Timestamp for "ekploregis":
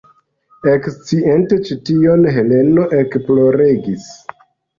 3.03-4.11